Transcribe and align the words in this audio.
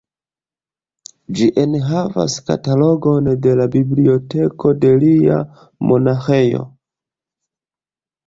Ĝi 1.39 1.49
enhavas 1.63 2.37
katalogon 2.47 3.29
de 3.43 3.53
la 3.61 3.67
biblioteko 3.77 4.73
de 4.85 4.93
lia 5.05 5.37
monaĥejo. 5.91 6.63